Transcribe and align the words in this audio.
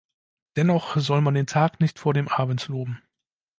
Dennoch 0.55 0.97
soll 0.97 1.21
man 1.21 1.35
den 1.35 1.45
Tag 1.45 1.79
nicht 1.79 1.99
vor 1.99 2.15
dem 2.15 2.27
Abend 2.27 2.67
loben. 2.69 3.03